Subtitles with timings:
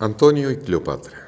[0.00, 1.26] Antonio y Cleopatra.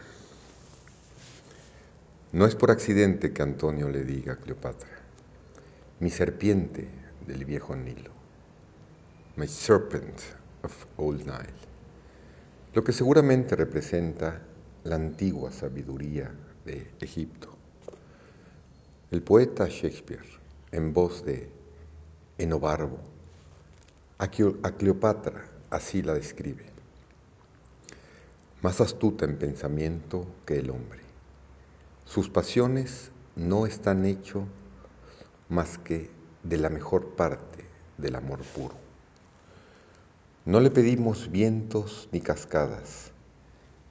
[2.30, 4.90] No es por accidente que Antonio le diga a Cleopatra,
[5.98, 6.86] mi serpiente
[7.26, 8.12] del viejo Nilo,
[9.34, 10.20] my serpent
[10.62, 11.52] of old Nile,
[12.72, 14.40] lo que seguramente representa
[14.84, 16.30] la antigua sabiduría
[16.64, 17.48] de Egipto.
[19.10, 20.38] El poeta Shakespeare,
[20.70, 21.50] en voz de
[22.38, 23.00] Enobarbo,
[24.18, 26.69] a Cleopatra así la describe
[28.62, 31.00] más astuta en pensamiento que el hombre.
[32.04, 34.44] Sus pasiones no están hechos
[35.48, 36.10] más que
[36.42, 37.64] de la mejor parte
[37.96, 38.74] del amor puro.
[40.44, 43.12] No le pedimos vientos ni cascadas,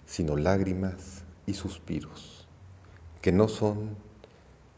[0.06, 2.48] sino lágrimas y suspiros,
[3.22, 3.96] que no son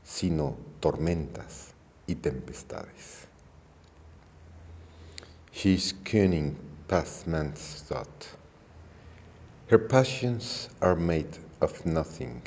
[0.03, 1.73] sino tormentas
[2.07, 3.27] y tempestades.
[5.53, 8.40] She is cunning past man's thought.
[9.71, 12.41] Her passions are made of nothing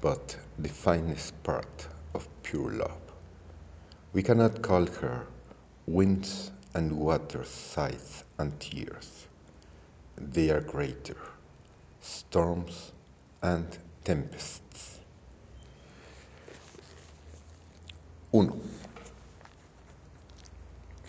[0.00, 3.00] but the finest part of pure love.
[4.12, 5.28] We cannot call her
[5.86, 9.28] winds and waters, sighs and tears.
[10.16, 11.16] They are greater,
[12.00, 12.90] storms
[13.40, 14.98] and tempests.
[18.32, 18.52] 1.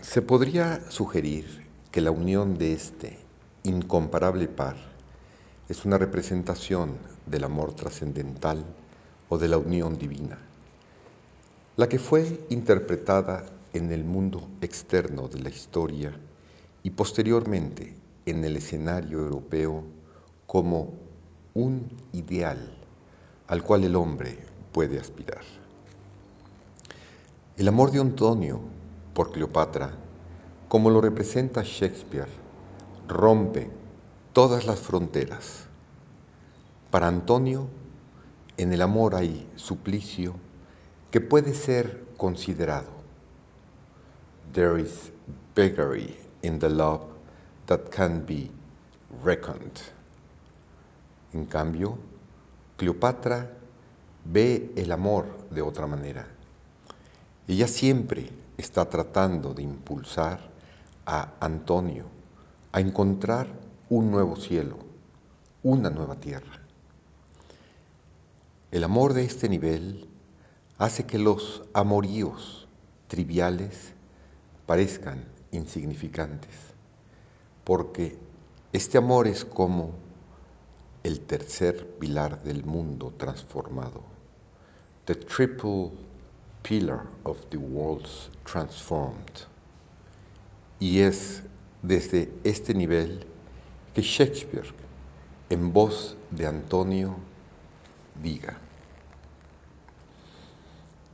[0.03, 3.17] Se podría sugerir que la unión de este
[3.63, 4.88] incomparable par
[5.69, 8.65] es una representación del amor trascendental
[9.29, 10.39] o de la unión divina,
[11.77, 16.11] la que fue interpretada en el mundo externo de la historia
[16.81, 17.93] y posteriormente
[18.25, 19.83] en el escenario europeo
[20.47, 20.93] como
[21.53, 22.57] un ideal
[23.47, 24.39] al cual el hombre
[24.71, 25.43] puede aspirar.
[27.57, 28.59] El amor de Antonio
[29.13, 29.91] por Cleopatra,
[30.67, 32.29] como lo representa Shakespeare,
[33.07, 33.69] rompe
[34.33, 35.65] todas las fronteras.
[36.91, 37.67] Para Antonio,
[38.57, 40.35] en el amor hay suplicio
[41.11, 42.89] que puede ser considerado.
[44.53, 45.11] There is
[45.55, 47.01] beggary in the love
[47.67, 48.49] that can be
[49.23, 49.79] reckoned.
[51.33, 51.97] En cambio,
[52.77, 53.49] Cleopatra
[54.25, 56.27] ve el amor de otra manera.
[57.47, 60.39] Ella siempre está tratando de impulsar
[61.05, 62.05] a Antonio
[62.71, 63.47] a encontrar
[63.89, 64.77] un nuevo cielo,
[65.63, 66.59] una nueva tierra.
[68.71, 70.07] El amor de este nivel
[70.77, 72.67] hace que los amoríos
[73.07, 73.93] triviales
[74.67, 76.51] parezcan insignificantes,
[77.63, 78.17] porque
[78.73, 79.93] este amor es como
[81.03, 84.03] el tercer pilar del mundo transformado,
[85.05, 85.91] the triple
[86.61, 89.47] pillar of the worlds transformed.
[90.79, 91.41] Y es
[91.81, 93.25] desde este nivel
[93.99, 94.73] que Shakespeare,
[95.49, 97.17] en voz de Antonio,
[98.23, 98.57] diga.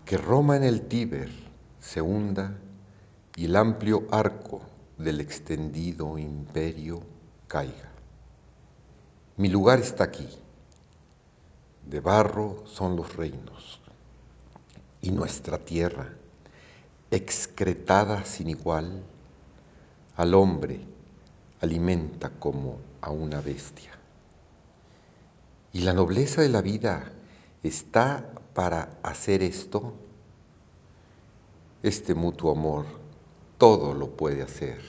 [0.05, 1.31] Que Roma en el Tíber
[1.79, 2.55] se hunda
[3.35, 4.61] y el amplio arco
[4.99, 7.01] del extendido imperio
[7.47, 7.89] caiga.
[9.37, 10.29] Mi lugar está aquí,
[11.87, 13.81] de barro son los reinos,
[15.01, 16.13] y nuestra tierra,
[17.09, 19.01] excretada sin igual,
[20.17, 20.94] al hombre
[21.65, 23.91] alimenta como a una bestia.
[25.73, 27.11] Y la nobleza de la vida
[27.63, 29.93] está para hacer esto.
[31.83, 32.85] Este mutuo amor
[33.57, 34.79] todo lo puede hacer.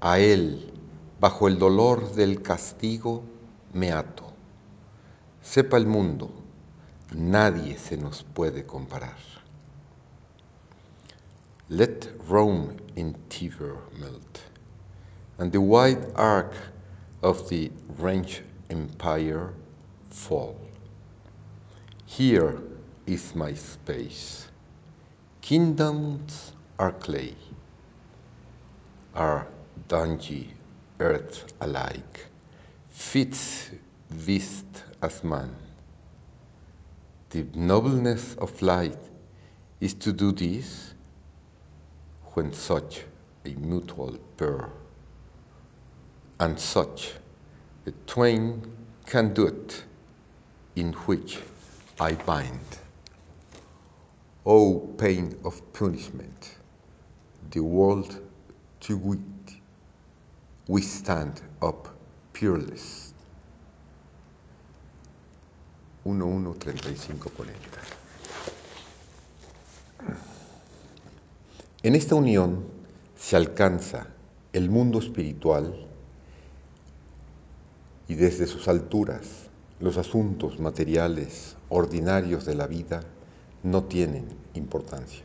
[0.00, 0.72] A Él,
[1.20, 3.22] bajo el dolor del castigo,
[3.72, 4.24] me ato.
[5.42, 6.30] Sepa el mundo,
[7.14, 9.16] nadie se nos puede comparar.
[11.68, 14.45] Let Rome in Tiber melt
[15.38, 16.52] and the wide arc
[17.22, 19.52] of the French Empire
[20.10, 20.58] fall.
[22.06, 22.58] Here
[23.06, 24.48] is my space.
[25.40, 27.34] Kingdoms are clay,
[29.14, 29.46] are
[29.88, 30.48] dungy
[31.00, 32.26] earth alike,
[32.88, 33.70] fits
[34.24, 35.54] beast as man.
[37.30, 38.98] The nobleness of light
[39.80, 40.94] is to do this
[42.32, 43.02] when such
[43.44, 44.70] a mutual pair
[46.40, 47.12] and such
[47.84, 48.62] the twain
[49.06, 49.84] can do it
[50.74, 51.38] in which
[51.98, 52.60] I bind.
[54.44, 56.56] O pain of punishment,
[57.50, 58.20] the world
[58.80, 59.20] to wit,
[60.68, 61.88] we stand up
[62.32, 63.14] peerless.
[66.04, 67.54] 113540.
[71.82, 72.64] En esta unión
[73.16, 74.08] se alcanza
[74.52, 75.85] el mundo espiritual
[78.08, 79.46] y desde sus alturas
[79.80, 83.02] los asuntos materiales ordinarios de la vida
[83.62, 85.24] no tienen importancia.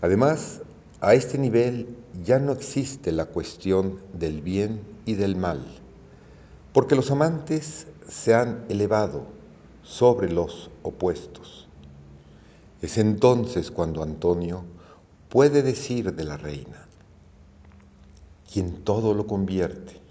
[0.00, 0.62] Además,
[1.00, 1.88] a este nivel
[2.24, 5.64] ya no existe la cuestión del bien y del mal,
[6.72, 9.26] porque los amantes se han elevado
[9.82, 11.68] sobre los opuestos.
[12.82, 14.64] Es entonces cuando Antonio
[15.28, 16.86] puede decir de la reina,
[18.52, 20.05] quien todo lo convierte,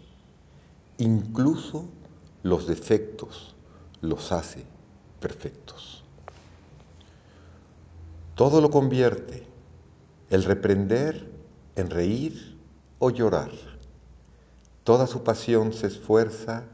[0.97, 1.85] incluso
[2.43, 3.55] los defectos
[4.01, 4.65] los hace
[5.19, 6.03] perfectos.
[8.35, 9.47] Todo lo convierte,
[10.29, 11.31] el reprender
[11.75, 12.57] en reír
[12.99, 13.51] o llorar.
[14.83, 16.65] Toda su pasión se esfuerza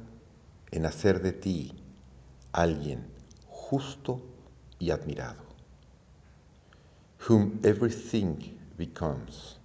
[0.72, 1.74] en hacer de ti
[2.52, 3.08] alguien
[3.48, 4.22] justo
[4.80, 5.44] y admirado.
[7.30, 9.58] Whom everything becomes,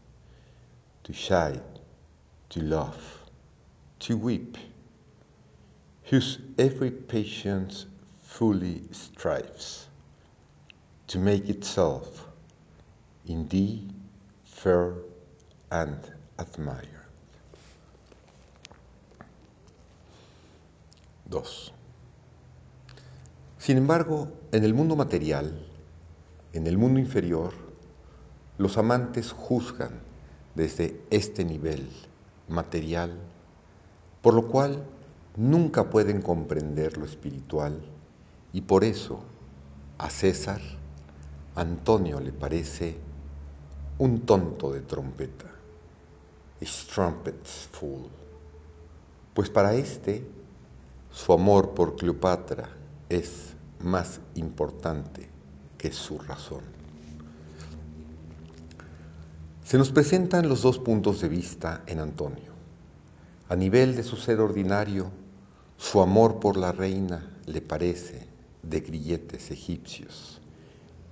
[1.03, 1.63] to shine,
[2.51, 3.26] to love,
[4.01, 4.57] to weep,
[6.05, 7.87] whose every patience
[8.23, 9.87] fully strives
[11.07, 12.27] to make itself
[13.27, 13.83] in thee
[14.45, 14.95] fair
[15.71, 15.99] and
[16.39, 16.97] admired.
[21.31, 21.43] 2.
[23.59, 25.59] Sin embargo, en el mundo material,
[26.53, 27.53] en el mundo inferior,
[28.59, 30.01] los amantes juzgan
[30.55, 31.89] desde este nivel
[32.49, 33.19] material,
[34.27, 34.83] por lo cual
[35.37, 37.81] nunca pueden comprender lo espiritual
[38.53, 39.21] y por eso
[39.99, 40.61] a César
[41.55, 42.97] Antonio le parece
[43.99, 45.47] un tonto de trompeta,
[46.93, 48.09] trumpets fool,
[49.33, 50.27] pues para éste
[51.13, 52.69] su amor por Cleopatra
[53.09, 55.29] es más importante
[55.79, 56.63] que su razón.
[59.63, 62.56] Se nos presentan los dos puntos de vista en Antonio.
[63.49, 65.11] A nivel de su ser ordinario,
[65.77, 68.27] su amor por la reina le parece
[68.65, 70.41] de grilletes egipcios,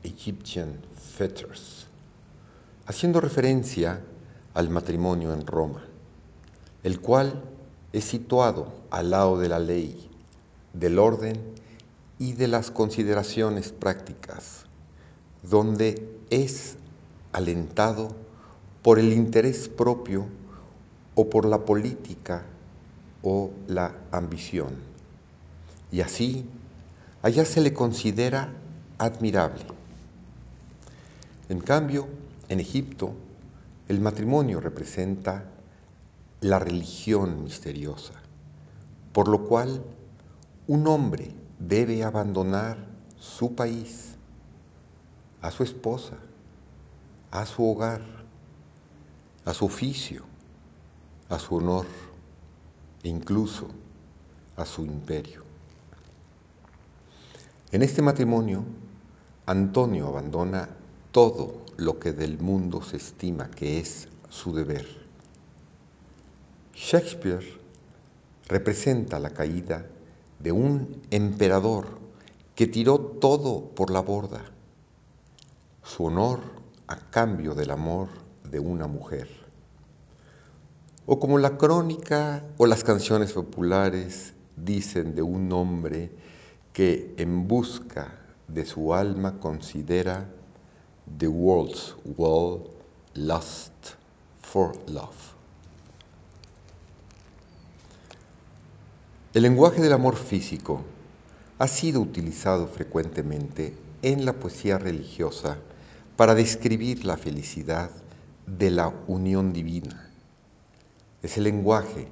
[0.03, 0.81] Egyptian
[1.17, 1.87] fetters,
[2.87, 4.01] haciendo referencia
[4.53, 5.85] al matrimonio en Roma,
[6.83, 7.41] el cual
[7.93, 10.11] es situado al lado de la ley,
[10.73, 11.41] del orden
[12.19, 14.65] y de las consideraciones prácticas,
[15.45, 16.75] donde es
[17.33, 18.09] alentado
[18.83, 20.27] por el interés propio
[21.15, 22.45] o por la política
[23.23, 24.75] o la ambición.
[25.91, 26.45] Y así,
[27.23, 28.53] allá se le considera
[28.99, 29.65] admirable.
[31.49, 32.09] En cambio,
[32.49, 33.15] en Egipto,
[33.89, 35.45] el matrimonio representa
[36.41, 38.15] la religión misteriosa,
[39.13, 39.83] por lo cual
[40.67, 42.79] un hombre debe abandonar
[43.19, 44.17] su país,
[45.41, 46.17] a su esposa,
[47.31, 48.03] a su hogar,
[49.45, 50.25] a su oficio,
[51.35, 51.87] a su honor
[53.03, 53.69] e incluso
[54.57, 55.43] a su imperio.
[57.73, 58.65] En este matrimonio,
[59.47, 60.69] Antonio abandona
[61.13, 65.05] todo lo que del mundo se estima que es su deber
[66.75, 67.61] Shakespeare
[68.49, 69.87] representa la caída
[70.41, 71.99] de un emperador
[72.57, 74.45] que tiró todo por la borda,
[75.85, 76.41] su honor
[76.89, 78.09] a cambio del amor
[78.51, 79.44] de una mujer.
[81.07, 86.11] O como la crónica o las canciones populares dicen de un hombre
[86.73, 88.19] que en busca
[88.49, 90.27] de su alma considera
[91.19, 92.63] the world's well
[93.15, 93.73] lost
[94.41, 95.35] for love.
[99.35, 100.83] El lenguaje del amor físico
[101.59, 105.59] ha sido utilizado frecuentemente en la poesía religiosa
[106.17, 107.91] para describir la felicidad
[108.47, 110.04] de la unión divina.
[111.25, 112.07] Es el lenguaje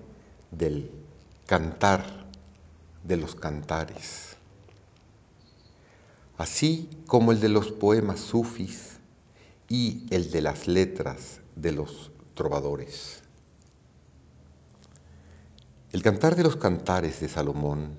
[0.50, 0.90] del
[1.46, 2.24] cantar
[3.04, 4.36] de los cantares,
[6.38, 9.00] así como el de los poemas sufis
[9.68, 13.22] y el de las letras de los trovadores.
[15.92, 17.98] El Cantar de los Cantares de Salomón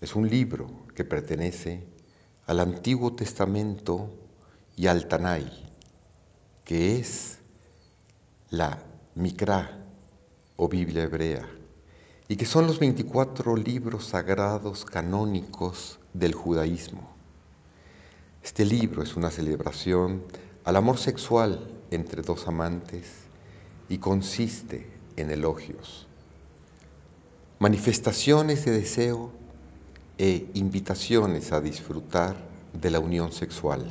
[0.00, 1.86] es un libro que pertenece
[2.46, 4.10] al Antiguo Testamento
[4.74, 5.48] y al Tanai,
[6.64, 7.38] que es
[8.56, 8.78] la
[9.16, 9.84] Mikra
[10.56, 11.44] o Biblia hebrea,
[12.28, 17.10] y que son los 24 libros sagrados canónicos del judaísmo.
[18.44, 20.22] Este libro es una celebración
[20.64, 23.24] al amor sexual entre dos amantes
[23.88, 26.06] y consiste en elogios,
[27.58, 29.32] manifestaciones de deseo
[30.16, 32.36] e invitaciones a disfrutar
[32.72, 33.84] de la unión sexual.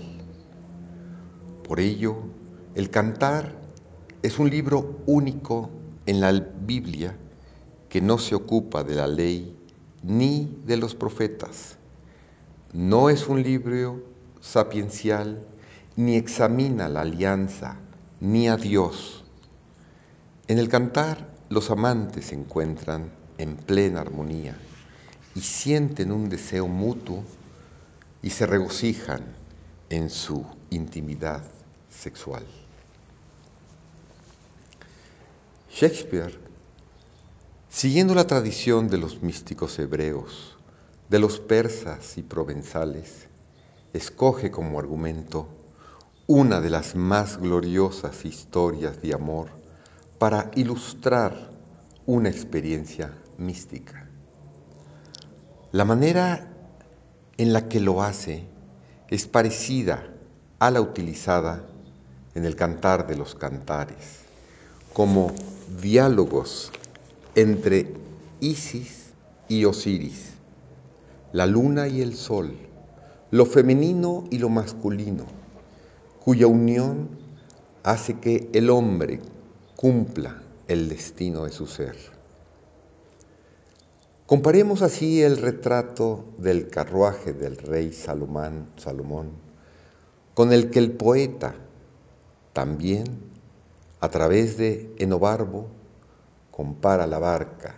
[1.67, 2.15] Por ello,
[2.75, 3.62] el cantar
[4.23, 5.69] es un libro único
[6.05, 7.13] en la Biblia
[7.89, 9.53] que no se ocupa de la ley
[10.01, 11.77] ni de los profetas.
[12.71, 14.01] No es un libro
[14.39, 15.45] sapiencial,
[15.97, 17.75] ni examina la alianza,
[18.21, 19.25] ni a Dios.
[20.47, 24.55] En el cantar, los amantes se encuentran en plena armonía
[25.35, 27.23] y sienten un deseo mutuo
[28.21, 29.21] y se regocijan
[29.89, 31.43] en su intimidad
[31.89, 32.45] sexual.
[35.75, 36.37] Shakespeare,
[37.67, 40.55] siguiendo la tradición de los místicos hebreos,
[41.09, 43.27] de los persas y provenzales,
[43.91, 45.47] escoge como argumento
[46.27, 49.49] una de las más gloriosas historias de amor
[50.19, 51.49] para ilustrar
[52.05, 54.07] una experiencia mística.
[55.71, 56.53] La manera
[57.37, 58.45] en la que lo hace
[59.09, 60.13] es parecida
[60.59, 61.65] a la utilizada
[62.35, 64.22] en el cantar de los cantares,
[64.93, 65.31] como
[65.81, 66.71] diálogos
[67.35, 67.93] entre
[68.39, 69.13] Isis
[69.47, 70.33] y Osiris,
[71.31, 72.55] la luna y el sol,
[73.31, 75.25] lo femenino y lo masculino,
[76.23, 77.09] cuya unión
[77.81, 79.19] hace que el hombre
[79.75, 81.97] cumpla el destino de su ser.
[84.27, 89.31] Comparemos así el retrato del carruaje del rey Salomón,
[90.33, 91.55] con el que el poeta
[92.53, 93.32] también,
[94.03, 95.65] a través de Enobarbo,
[96.51, 97.75] compara la barca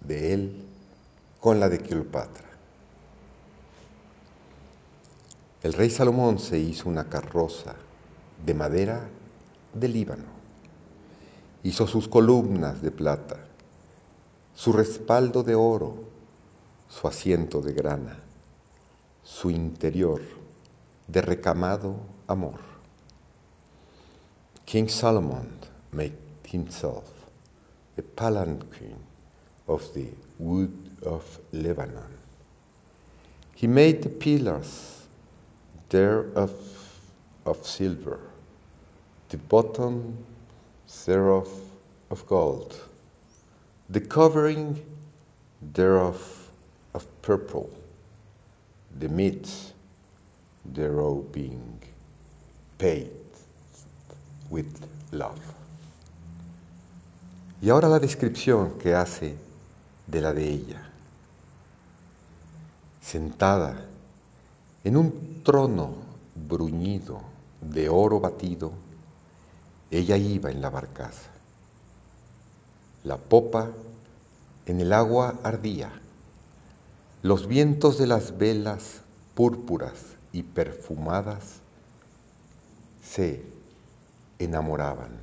[0.00, 0.64] de él
[1.40, 2.48] con la de Cleopatra.
[5.62, 7.74] El rey Salomón se hizo una carroza
[8.46, 9.10] de madera
[9.74, 10.24] de Líbano,
[11.62, 13.36] hizo sus columnas de plata,
[14.54, 15.96] su respaldo de oro,
[16.88, 18.18] su asiento de grana,
[19.22, 20.22] su interior
[21.08, 21.96] de recamado
[22.26, 22.67] amor.
[24.68, 25.50] King Solomon
[25.92, 26.12] made
[26.44, 27.10] himself
[27.96, 28.98] a palanquin
[29.66, 30.08] of the
[30.38, 32.12] wood of Lebanon.
[33.54, 35.06] He made the pillars
[35.88, 36.52] thereof
[37.46, 38.20] of silver,
[39.30, 40.22] the bottom
[41.06, 41.48] thereof
[42.10, 42.78] of gold
[43.88, 44.84] the covering
[45.62, 46.50] thereof
[46.92, 47.70] of purple,
[48.98, 49.48] the meat
[50.66, 51.80] thereof being
[52.76, 53.17] paid
[54.50, 54.66] with
[55.10, 55.38] love.
[57.60, 59.36] Y ahora la descripción que hace
[60.06, 60.90] de la de ella.
[63.00, 63.86] Sentada
[64.84, 65.94] en un trono
[66.34, 67.20] bruñido
[67.60, 68.72] de oro batido,
[69.90, 71.30] ella iba en la barcaza
[73.04, 73.70] la popa
[74.66, 75.90] en el agua ardía.
[77.22, 79.00] Los vientos de las velas
[79.34, 79.94] púrpuras
[80.32, 81.60] y perfumadas
[83.02, 83.42] se
[84.38, 85.18] enamoraban.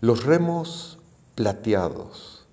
[0.00, 0.98] Los remos
[1.34, 2.46] plateados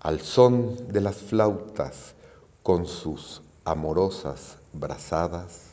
[0.00, 2.14] al son de las flautas
[2.62, 5.72] con sus amorosas brazadas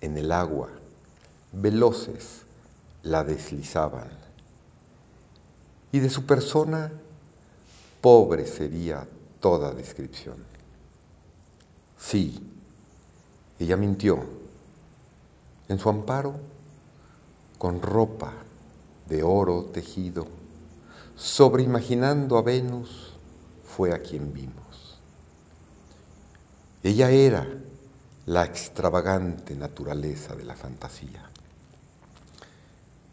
[0.00, 0.68] en el agua,
[1.52, 2.42] veloces
[3.02, 4.24] la deslizaban
[5.94, 6.90] y de su persona
[8.00, 9.06] pobre sería
[9.38, 10.34] toda descripción.
[11.96, 12.42] Sí,
[13.60, 14.18] ella mintió.
[15.68, 16.34] En su amparo,
[17.64, 18.30] con ropa
[19.08, 20.26] de oro tejido,
[21.16, 23.14] sobreimaginando a Venus,
[23.64, 24.98] fue a quien vimos.
[26.82, 27.48] Ella era
[28.26, 31.30] la extravagante naturaleza de la fantasía.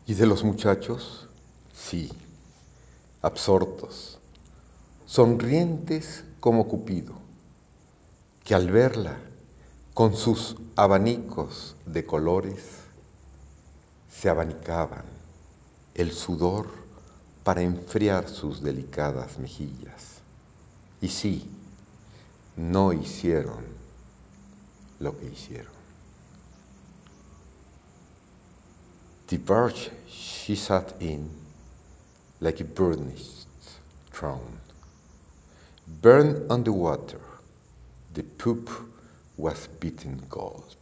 [0.05, 1.29] ¿Y de los muchachos?
[1.73, 2.11] Sí,
[3.21, 4.19] absortos,
[5.05, 7.13] sonrientes como Cupido,
[8.43, 9.17] que al verla
[9.93, 12.80] con sus abanicos de colores,
[14.11, 15.05] se abanicaban
[15.95, 16.67] el sudor
[17.43, 20.19] para enfriar sus delicadas mejillas.
[21.01, 21.49] Y sí,
[22.55, 23.65] no hicieron
[24.99, 25.81] lo que hicieron.
[29.27, 31.29] The barge she sat in
[32.41, 33.47] like a burnished
[34.11, 34.59] throne.
[36.01, 37.21] Burned on the water,
[38.13, 38.69] the poop
[39.37, 40.75] was beaten gold.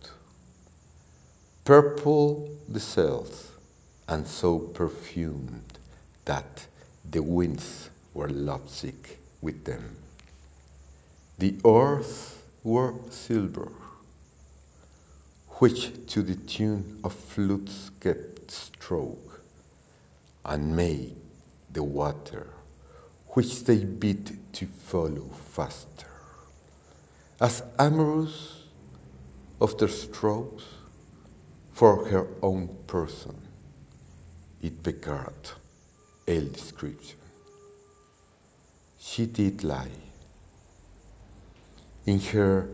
[1.63, 3.51] Purple the sails,
[4.07, 5.77] and so perfumed
[6.25, 6.65] that
[7.09, 9.95] the winds were lovesick with them.
[11.37, 13.71] The oars were silver,
[15.59, 19.41] which to the tune of flutes kept stroke,
[20.43, 21.15] and made
[21.71, 22.47] the water,
[23.29, 26.07] which they beat to follow faster.
[27.39, 28.63] As amorous
[29.61, 30.63] of their strokes
[31.79, 33.33] for her own person,
[34.61, 35.53] it begat
[36.27, 37.17] El description.
[38.99, 40.01] She did lie.
[42.05, 42.67] In her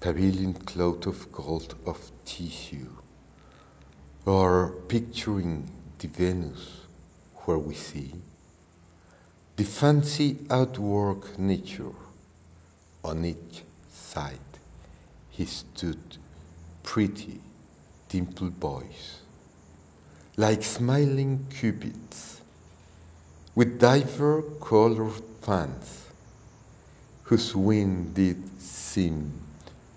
[0.00, 2.88] pavilion cloth of gold of tissue,
[4.24, 6.86] or picturing the Venus
[7.44, 8.14] where we see
[9.56, 11.92] the fancy outwork nature
[13.04, 14.52] on each side.
[15.28, 16.16] He stood
[16.82, 17.42] pretty,
[18.10, 19.20] dimpled boys,
[20.36, 22.40] like smiling cupids,
[23.54, 26.08] with diver colored fans,
[27.22, 29.32] whose wing did seem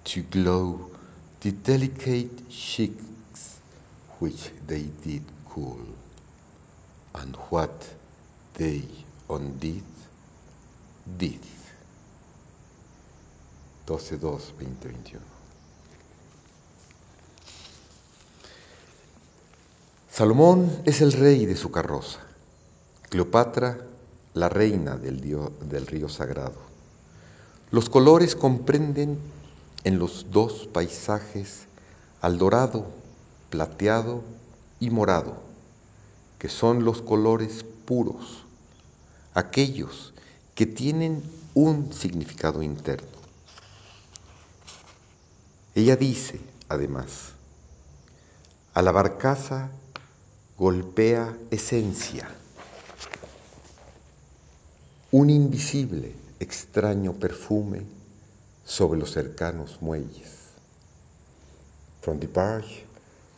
[0.04, 0.92] to glow
[1.42, 3.60] the delicate cheeks
[4.20, 5.82] which they did cool,
[7.16, 7.90] and what
[8.54, 8.84] they
[9.30, 9.84] undid
[11.18, 11.40] did.
[13.88, 15.33] 12-2-2021.
[20.16, 22.20] Salomón es el rey de su carroza,
[23.10, 23.80] Cleopatra
[24.36, 26.54] la reina del, río sagrado.
[27.72, 29.18] Los colores comprenden
[29.84, 31.64] en los dos paisajes
[32.22, 32.86] al dorado,
[33.50, 34.22] plateado
[34.80, 35.36] y morado,
[36.38, 38.44] que son los colores puros,
[39.34, 40.14] aquellos
[40.54, 41.24] que tienen
[41.56, 43.18] un significado interno.
[45.74, 46.40] Ella dice,
[46.70, 47.32] además,
[48.76, 49.72] a la barcaza
[50.58, 52.30] golpea esencia,
[55.12, 57.82] un invisible, extraño perfume
[58.64, 60.52] sobre los cercanos muelles.
[62.02, 62.86] From the barge,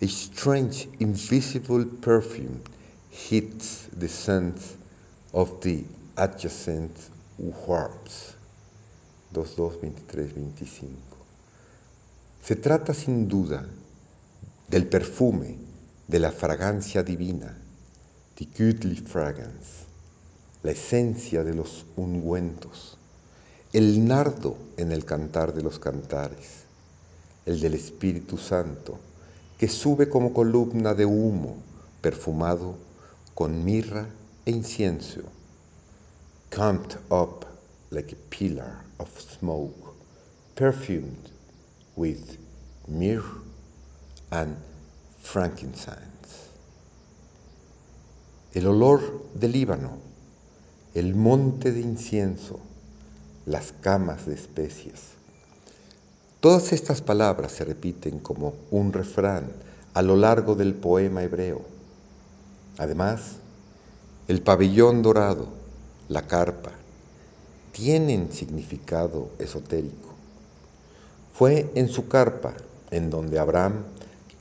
[0.02, 2.62] a strange, invisible perfume
[3.12, 4.76] hits the sands
[5.32, 5.86] of the
[6.18, 6.92] adjacent
[7.38, 8.36] wharves.
[9.32, 10.90] 22, 23, 25.
[12.42, 13.66] Se trata sin duda
[14.68, 15.65] del perfume,
[16.08, 17.58] de la fragancia divina,
[18.36, 19.86] the goodly fragrance,
[20.62, 22.98] la esencia de los ungüentos,
[23.74, 26.66] el nardo en el cantar de los cantares,
[27.46, 29.00] el del Espíritu Santo,
[29.58, 31.58] que sube como columna de humo
[32.02, 32.76] perfumado
[33.34, 34.08] con mirra
[34.46, 35.22] e incienso,
[36.52, 37.46] camped up
[37.90, 39.96] like a pillar of smoke,
[40.56, 41.32] perfumed
[41.96, 42.38] with
[42.88, 43.42] myrrh
[44.30, 44.56] and
[45.26, 46.06] frankincense.
[48.54, 49.98] El olor del Líbano,
[50.94, 52.60] el monte de incienso,
[53.46, 55.02] las camas de especias.
[56.40, 59.52] Todas estas palabras se repiten como un refrán
[59.94, 61.64] a lo largo del poema hebreo.
[62.78, 63.38] Además,
[64.28, 65.48] el pabellón dorado,
[66.08, 66.72] la carpa,
[67.72, 70.14] tienen significado esotérico.
[71.34, 72.54] Fue en su carpa
[72.92, 73.84] en donde Abraham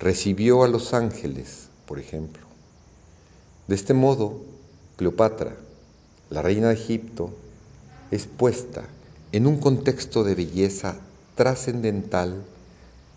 [0.04, 2.42] recibió a los ángeles, por ejemplo.
[3.68, 4.42] De este modo,
[4.96, 5.56] Cleopatra,
[6.28, 7.30] la reina de Egipto,
[8.10, 8.84] es puesta
[9.32, 10.96] en un contexto de belleza
[11.36, 12.42] trascendental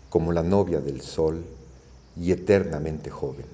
[0.08, 1.44] como la novia del sol
[2.18, 3.44] y eternamente joven.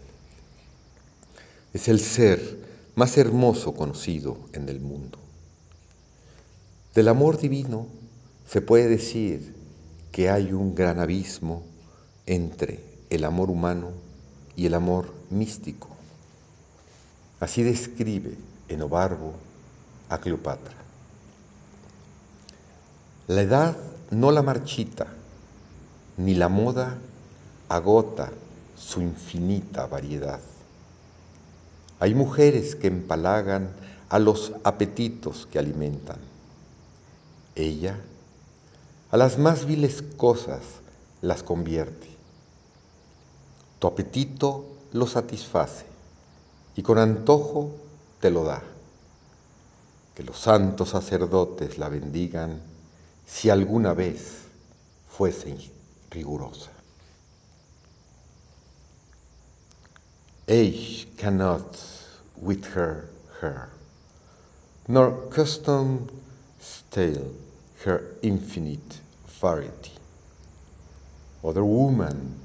[1.73, 2.57] Es el ser
[2.95, 5.19] más hermoso conocido en el mundo.
[6.95, 7.89] Del amor divino
[8.49, 9.57] se puede decir
[10.13, 11.65] que hay un gran abismo
[12.27, 13.91] entre el amor humano
[14.57, 15.89] y el amor místico.
[17.41, 18.37] Así describe
[18.69, 19.35] Enobarbo
[20.09, 20.75] a Cleopatra.
[23.27, 23.77] La edad
[24.11, 25.07] no la marchita,
[26.17, 26.97] ni la moda
[27.69, 28.31] agota
[28.77, 30.41] su infinita variedad.
[32.01, 33.71] Hay mujeres que empalagan
[34.09, 36.19] a los apetitos que alimentan.
[37.55, 37.99] Ella
[39.11, 40.61] a las más viles cosas
[41.23, 42.14] las convierte.
[43.85, 45.85] Tu apetito lo satisface
[46.75, 47.71] y con antojo
[48.19, 48.63] te lo da.
[50.15, 52.63] Que los santos sacerdotes la bendigan
[53.27, 54.45] si alguna vez
[55.07, 55.55] fuese
[56.09, 56.71] rigurosa.
[60.49, 61.77] Age cannot
[62.39, 63.11] with her
[63.43, 63.69] her,
[64.89, 66.09] nor custom
[66.59, 67.35] stale
[67.85, 68.99] her infinite
[69.43, 69.93] variety.
[71.43, 72.44] Other women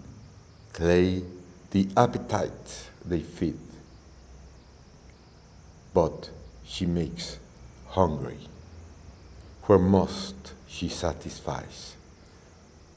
[0.80, 1.22] clay
[1.72, 3.60] the appetite they feed,
[5.94, 6.30] but
[6.66, 7.38] she makes
[7.88, 8.40] hungry,
[9.64, 11.98] where most she satisfies.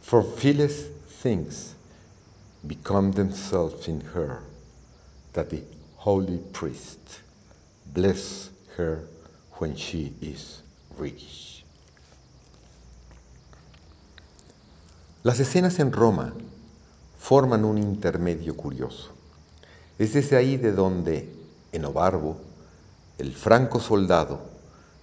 [0.01, 0.93] For fillest
[1.23, 1.75] things
[2.65, 4.45] become themselves in her,
[5.33, 5.63] that the
[5.97, 7.21] holy priest
[7.93, 9.01] bless her
[9.55, 10.63] when she is
[10.97, 11.65] rich.
[15.25, 16.33] Las escenas en Roma
[17.23, 19.13] forman un intermedio curioso.
[19.97, 21.33] Es desde ahí de donde
[21.71, 22.37] Enobarbo
[23.17, 24.41] el franco soldado,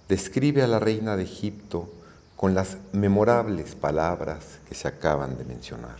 [0.06, 1.88] describe a la reina de Egipto
[2.36, 5.96] con las memorables palabras que se acaban de mencionar.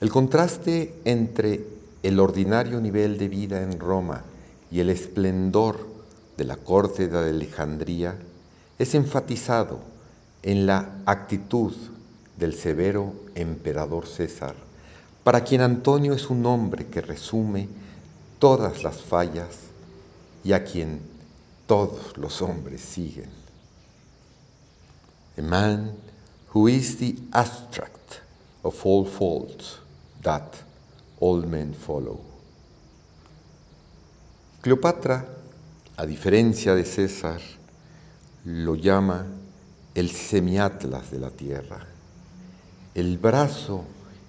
[0.00, 1.66] El contraste entre
[2.04, 4.22] el ordinario nivel de vida en Roma
[4.70, 5.88] y el esplendor
[6.36, 8.16] de la corte de Alejandría
[8.78, 9.80] es enfatizado
[10.44, 11.74] en la actitud
[12.36, 14.54] del severo emperador César,
[15.22, 17.68] para quien Antonio es un hombre que resume
[18.38, 19.56] todas las fallas
[20.42, 21.00] y a quien
[21.66, 23.30] todos los hombres siguen.
[25.38, 25.92] A man
[26.52, 28.20] who is the abstract
[28.62, 29.78] of all faults
[30.22, 30.54] that
[31.20, 32.20] all men follow.
[34.60, 35.26] Cleopatra,
[35.96, 37.40] a diferencia de César,
[38.44, 39.26] lo llama
[39.94, 41.86] el semiatlas de la tierra,
[42.94, 43.84] el brazo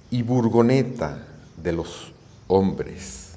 [0.10, 1.23] y burgoneta
[1.56, 2.12] de los
[2.47, 3.34] hombres.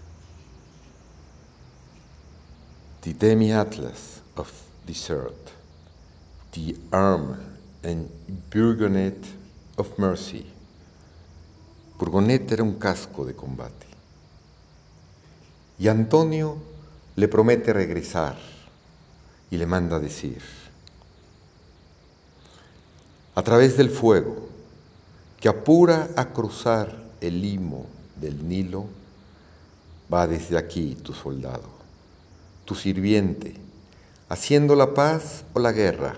[3.02, 4.50] The demi-atlas of
[4.86, 5.52] desert,
[6.52, 7.36] the arm
[7.82, 8.08] and
[8.50, 9.18] burgonet
[9.76, 10.46] of mercy.
[11.98, 13.86] Burgonet era un casco de combate.
[15.78, 16.56] Y Antonio
[17.16, 18.36] le promete regresar
[19.50, 20.42] y le manda decir,
[23.34, 24.47] a través del fuego
[25.40, 28.86] que apura a cruzar el limo del Nilo,
[30.12, 31.68] va desde aquí tu soldado,
[32.64, 33.54] tu sirviente,
[34.28, 36.16] haciendo la paz o la guerra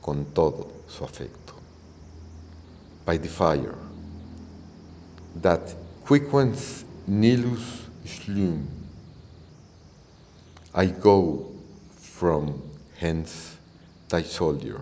[0.00, 1.54] con todo su afecto.
[3.04, 3.74] By the fire,
[5.40, 5.60] that
[6.04, 8.66] quickens Nilus slum,
[10.74, 11.52] I go
[12.00, 12.60] from
[12.98, 13.56] hence
[14.08, 14.80] thy soldier,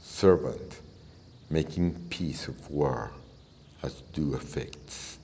[0.00, 0.80] servant,
[1.50, 3.10] making peace of war
[3.84, 5.18] as do effects.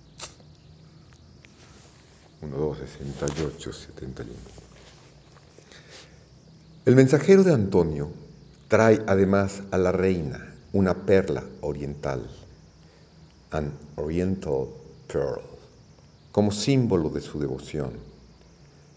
[2.42, 4.30] 1, 2, 68, 71.
[6.84, 8.10] El mensajero de Antonio
[8.68, 12.26] trae además a la reina una perla oriental,
[13.50, 14.68] an oriental
[15.06, 15.42] pearl,
[16.32, 17.92] como símbolo de su devoción.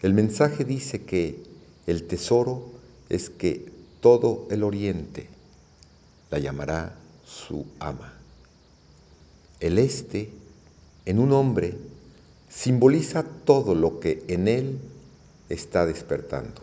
[0.02, 1.42] El mensaje dice que
[1.86, 2.70] el tesoro
[3.08, 5.28] es que todo el oriente
[6.30, 8.23] la llamará su ama.
[9.64, 10.28] El este,
[11.06, 11.74] en un hombre,
[12.50, 14.78] simboliza todo lo que en él
[15.48, 16.60] está despertando.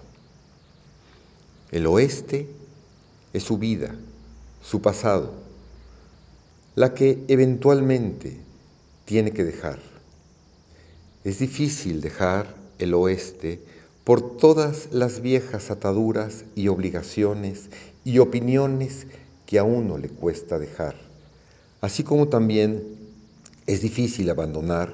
[1.72, 2.46] El oeste
[3.34, 3.96] es su vida,
[4.62, 5.34] su pasado,
[6.76, 8.38] la que eventualmente
[9.06, 9.80] tiene que dejar.
[11.24, 13.60] Es difícil dejar el oeste
[14.04, 17.72] por todas las viejas ataduras y obligaciones
[18.06, 19.08] y opiniones
[19.48, 20.96] que a uno le cuesta dejar,
[21.82, 22.84] así como también
[23.68, 24.94] es difícil abandonar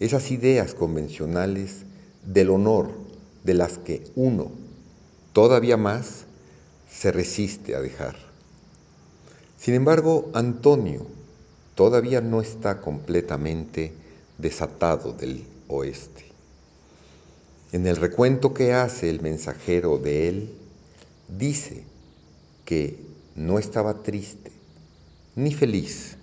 [0.00, 1.82] esas ideas convencionales
[2.24, 2.90] del honor
[3.44, 4.50] de las que uno,
[5.32, 6.24] todavía más,
[6.90, 8.16] se resiste a dejar.
[9.58, 11.06] Sin embargo, Antonio
[11.74, 13.92] todavía no está completamente
[14.38, 16.24] desatado del oeste.
[17.72, 20.54] En el recuento que hace el mensajero de él,
[21.28, 21.84] dice
[22.64, 22.98] que
[23.34, 24.52] no estaba triste
[25.34, 26.16] ni feliz.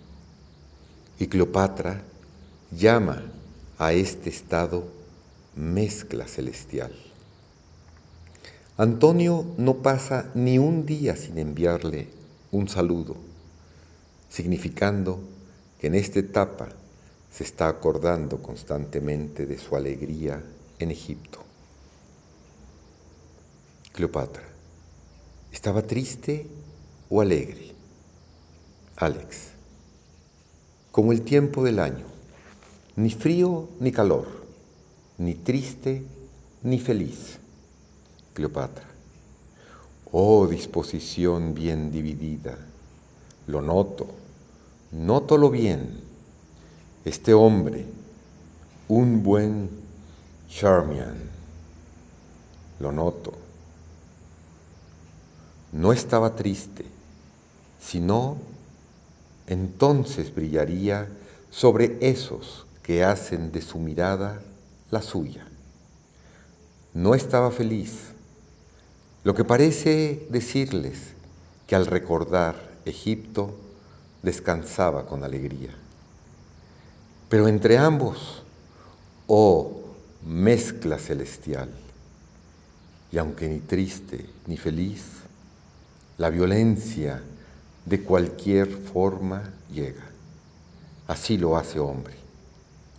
[1.22, 2.02] Y Cleopatra
[2.76, 3.22] llama
[3.78, 4.88] a este estado
[5.56, 6.92] mezcla celestial.
[8.76, 12.08] Antonio no pasa ni un día sin enviarle
[12.52, 13.18] un saludo,
[14.32, 15.20] significando
[15.80, 16.70] que en esta etapa
[17.32, 20.42] se está acordando constantemente de su alegría
[20.80, 21.44] en Egipto.
[23.94, 24.50] Cleopatra,
[25.52, 26.48] ¿estaba triste
[27.12, 27.76] o alegre.
[28.96, 29.51] Alex,
[30.92, 32.06] como el tiempo del año,
[32.96, 34.28] ni frío ni calor,
[35.18, 36.04] ni triste
[36.64, 37.40] ni feliz.
[38.34, 38.86] Cleopatra,
[40.12, 42.58] oh disposición bien dividida,
[43.48, 44.08] lo noto,
[44.92, 46.12] noto lo bien.
[47.04, 47.86] Este hombre,
[48.88, 49.70] un buen
[50.50, 51.16] Charmian,
[52.80, 53.34] lo noto.
[55.72, 56.86] No estaba triste,
[57.82, 58.38] si no,
[59.52, 61.10] entonces brillaría
[61.50, 64.42] sobre esos que hacen de su mirada
[64.92, 65.46] la suya.
[66.94, 68.12] No estaba feliz,
[69.26, 71.00] lo que parece decirles
[71.68, 73.54] que al recordar Egipto
[74.24, 75.72] descansaba con alegría.
[77.28, 78.44] Pero entre ambos,
[79.28, 79.82] oh
[80.26, 81.70] mezcla celestial,
[83.12, 85.04] y aunque ni triste ni feliz,
[86.18, 87.22] la violencia
[87.86, 90.04] de cualquier forma llega.
[91.08, 92.14] Así lo hace hombre,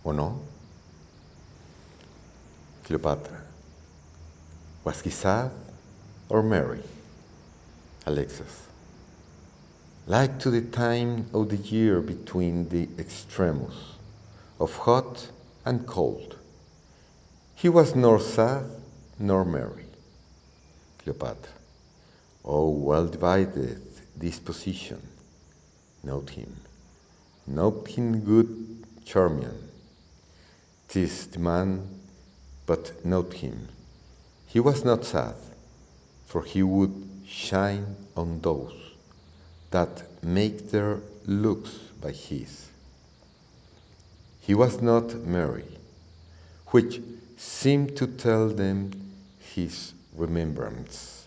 [0.03, 0.39] ¿o no?
[2.83, 3.41] Cleopatra.
[4.83, 5.51] Was he sad
[6.29, 6.83] or merry?
[8.05, 8.67] Alexis.
[10.05, 13.95] Like to the time of the year between the extremos
[14.59, 15.29] of hot
[15.65, 16.37] and cold.
[17.55, 18.65] He was nor sad
[19.17, 19.85] nor merry.
[21.01, 21.53] Cleopatra.
[22.43, 23.81] Oh, well divided
[24.17, 25.01] disposition.
[26.03, 26.55] Note him.
[27.47, 29.69] Note him good Charmian.
[30.87, 31.87] Tis the man,
[32.65, 33.67] but note him.
[34.47, 35.35] He was not sad,
[36.25, 38.73] for he would shine on those
[39.71, 41.71] that make their looks
[42.01, 42.67] by his.
[44.39, 45.65] He was not merry,
[46.67, 47.01] which
[47.37, 48.91] seemed to tell them
[49.39, 51.22] his remembrance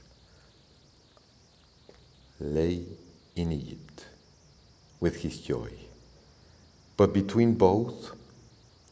[2.41, 2.85] lay
[3.35, 4.07] in Egypt
[5.01, 5.71] with his joy.
[6.97, 8.17] But between both,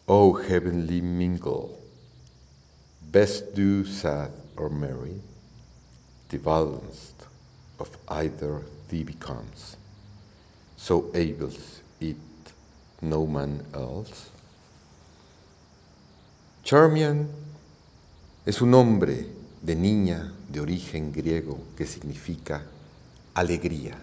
[0.06, 1.78] O heavenly mingle,
[3.10, 5.20] best do sad or merry,
[6.28, 7.14] the balance
[7.80, 9.76] of either thee becomes.
[10.76, 12.16] So ables it
[13.00, 14.30] no man else.
[16.62, 17.28] Charmian
[18.44, 19.26] es un nombre
[19.62, 22.62] de niña de origen griego que significa
[23.34, 23.98] alegría.